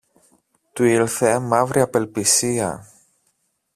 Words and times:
Του 0.73 0.83
ήλθε 0.83 1.39
μαύρη 1.39 1.81
απελπισία. 1.81 2.87